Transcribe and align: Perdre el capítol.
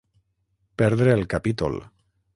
Perdre 0.83 1.13
el 1.19 1.27
capítol. 1.35 1.81